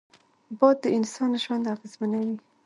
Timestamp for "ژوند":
1.43-1.65